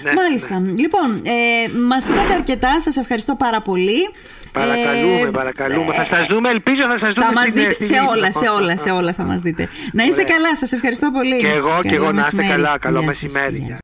Ναι, 0.02 0.12
Μάλιστα. 0.12 0.62
Λοιπόν, 0.76 1.22
ε, 1.24 1.78
μας 1.78 2.08
είπατε 2.08 2.34
αρκετά. 2.34 2.80
Σας 2.80 2.96
ευχαριστώ 2.96 3.34
πάρα 3.34 3.62
πολύ. 3.62 4.08
Παρακαλούμε, 4.52 5.20
ε, 5.20 5.30
παρακαλούμε. 5.30 5.92
θα 5.94 6.04
σας 6.10 6.26
δούμε, 6.26 6.50
ελπίζω 6.50 6.82
θα 6.82 6.98
σας 6.98 7.12
δούμε. 7.14 7.26
Θα 7.26 7.32
μα 7.32 7.42
δείτε 7.44 7.84
σε 7.84 7.94
όλα, 8.10 8.32
σε 8.32 8.48
όλα, 8.48 8.76
σε 8.76 8.90
όλα 8.90 9.12
θα 9.12 9.22
μας 9.22 9.40
δείτε. 9.40 9.68
Να 9.92 10.04
είστε 10.04 10.22
καλά, 10.22 10.56
σας 10.56 10.72
ευχαριστώ 10.72 11.10
πολύ. 11.10 11.38
Και 11.40 11.48
εγώ, 11.48 11.78
και 11.82 11.94
εγώ 11.94 12.12
να 12.12 12.20
είστε 12.20 12.42
καλά. 12.42 12.78
Καλό 12.78 13.02
μεσημέρι. 13.02 13.76